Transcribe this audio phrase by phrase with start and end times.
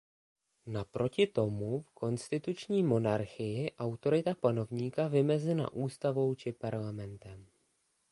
[0.65, 7.47] Naproti tomu v konstituční monarchii autorita panovníka vymezena ústavou či parlamentem.